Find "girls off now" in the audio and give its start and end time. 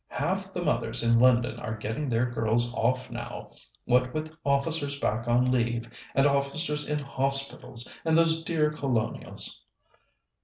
2.25-3.51